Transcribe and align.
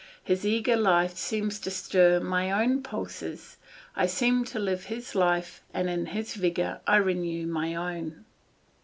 His 0.23 0.47
eager 0.47 0.75
life 0.75 1.15
seems 1.15 1.59
to 1.59 1.69
stir 1.69 2.19
my 2.19 2.49
own 2.49 2.81
pulses, 2.81 3.57
I 3.95 4.07
seem 4.07 4.43
to 4.45 4.57
live 4.57 4.85
his 4.85 5.13
life 5.13 5.61
and 5.75 5.91
in 5.91 6.07
his 6.07 6.33
vigour 6.33 6.81
I 6.87 6.95
renew 6.97 7.45
my 7.45 7.75
own. 7.75 8.25